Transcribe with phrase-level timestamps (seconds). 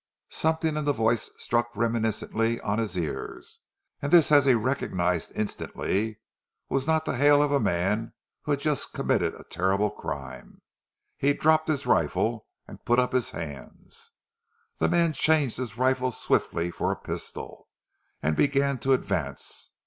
[0.31, 3.59] Something in the voice struck reminiscently on his ears,
[4.01, 6.19] and this, as he recognized instantly,
[6.69, 10.63] was not the hail of a man who had just committed a terrible crime.
[11.17, 14.09] He dropped his rifle and put up his hands.
[14.79, 17.67] The man changed his rifle swiftly for a pistol,
[18.23, 19.69] and began to advance.